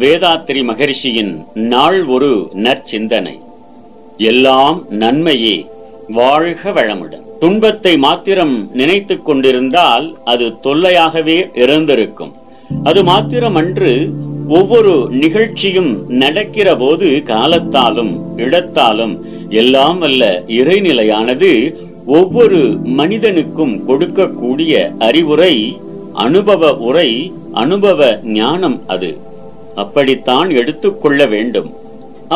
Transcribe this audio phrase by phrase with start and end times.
[0.00, 3.40] வேதாத்திரி மகரிஷியின் நாள் ஒரு நற்சிந்தனை.
[4.18, 5.66] எல்லாம் நன்மையே
[6.08, 7.22] வாழ்க வளமுடன்.
[7.40, 12.32] துன்பத்தை மாத்திரம் நினைத்துக் கொண்டிருந்தால் அது தொல்லையாகவே இருந்திருக்கும்.
[12.84, 14.10] அது மாத்திரமன்று
[14.48, 21.74] ஒவ்வொரு நிகழ்ச்சியும் நடக்கிற போது காலத்தாலும் இடத்தாலும் எல்லாம் வல்ல இறைநிலையானது
[22.06, 25.76] ஒவ்வொரு மனிதனுக்கும் கொடுக்கக்கூடிய அறிவுரை
[26.12, 29.28] அனுபவ உரை அனுபவ ஞானம் அது.
[29.84, 31.70] அப்படித்தான் எடுத்துக்கொள்ள வேண்டும்.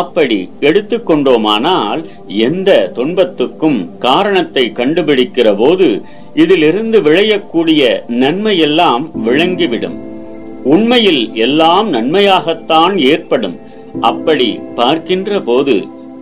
[0.02, 2.00] அப்படி எடுத்துக்கொண்டோமானால்
[2.46, 5.88] எந்த துன்பத்துக்கும் காரணத்தை கண்டுபிடிக்கிற போது
[6.42, 7.82] இதிலிருந்து விளையக்கூடிய
[8.22, 9.96] நன்மையெல்லாம் விளங்கிவிடும்.
[10.74, 13.56] உண்மையில் எல்லாம் நன்மையாகத்தான் ஏற்படும்.
[14.10, 14.48] அப்படி
[14.80, 15.74] பார்க்கின்ற போது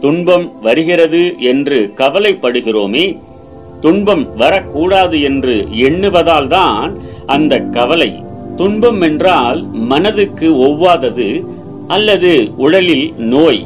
[0.05, 3.07] துன்பம் வருகிறது என்று கவலைப்படுகிறோமே.
[3.81, 5.55] துன்பம் வரக்கூடாது என்று
[5.89, 6.91] எண்ணுவதால் தான்
[7.35, 8.11] அந்த கவலை.
[8.57, 11.29] துன்பம் என்றால் மனதுக்கு ஒவ்வாதது
[11.87, 13.61] அல்லது உடலில் நோய்.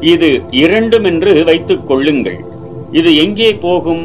[0.00, 2.38] இது இரண்டும் என்று வைத்துக் கொள்ளுங்கள்.
[2.92, 4.04] இது எங்கே போகும்?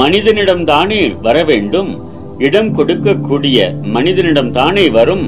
[0.00, 1.90] மனிதனிடம்தானே வர வேண்டும்
[2.38, 5.26] இடம் கொடுக்கக்கூடிய மனிதனிடம் தானே வரும்.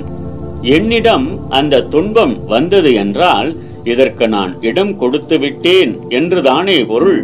[0.76, 3.50] என்னிடம் அந்த துன்பம் வந்தது என்றால்
[3.84, 7.20] இதற்கு நான் இடம் கொடுத்து விட்டேன் என்றுதானே பொருள்.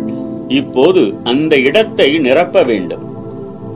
[0.49, 3.05] இப்போது அந்த இடத்தை நிரப்ப வேண்டும்.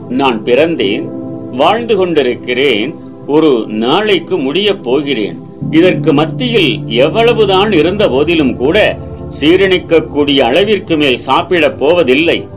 [0.09, 1.05] நான் பிறந்தேன்
[1.51, 2.91] வாழ்ந்து கொண்டிருக்கிறேன்
[3.27, 5.37] ஒரு நாளைக்கு முடிய போகிறேன்.
[5.71, 8.97] இதற்கு மத்தியில் எவ்வளவுதான் இருந்த போதிலும் கூட
[9.39, 12.47] சீரணிக்கக்கூடிய அளவிற்கு மேல் சாப்பிடப் போவதில்லை.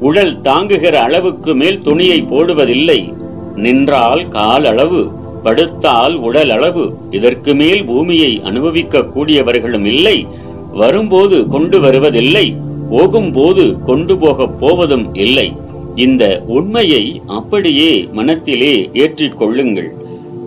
[0.00, 3.12] உடல் தாங்குகிற அளவுக்கு மேல் துணியை போடுவதில்லை.
[3.54, 5.10] நின்றால் கால் அளவு
[5.42, 10.26] படுத்தால் உடல் அளவு இதற்கு மேல் பூமியை அனுபவிக்க கூடியவர்களும் இல்லை
[10.72, 12.56] வரும்போது கொண்டு வருவதில்லை
[12.90, 15.52] போகும்போது கொண்டு போகப் போவதும் இல்லை.
[15.96, 19.94] இந்த உண்மையை அப்படியே மனத்திலே ஏற்றிக் கொள்ளுங்கள்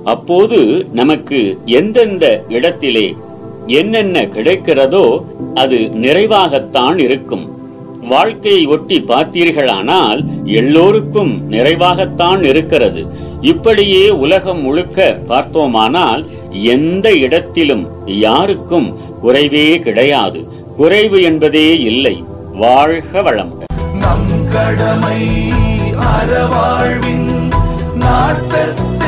[0.04, 3.16] அப்போது நமக்கு எந்தெந்த இடத்திலே
[3.68, 5.24] என்னென்ன கிடைக்கிறதோ
[5.54, 7.48] அது நிறைவாகத்தான் இருக்கும்.
[8.02, 13.06] வாழ்க்கையை ஒட்டி பார்த்தீர்களானால் எல்லோருக்கும் நிறைவாகத்தான் இருக்கிறது.
[13.42, 20.48] இப்படியே உலகம் முழுக்க பார்த்தோமானால் எந்த இடத்திலும் யாருக்கும் குறைவே கிடையாது.
[20.76, 22.24] குறைவு என்பதே இல்லை.
[22.54, 23.59] வாழ்க வளம்.
[24.54, 25.22] கடமை
[26.12, 27.30] அறவாழ்வின்
[28.04, 29.04] நாட்டத்தேசி